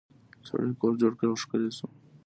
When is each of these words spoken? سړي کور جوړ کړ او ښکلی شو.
سړي 0.47 0.71
کور 0.81 0.93
جوړ 1.01 1.13
کړ 1.19 1.27
او 1.31 1.37
ښکلی 1.43 1.71
شو. 1.77 1.87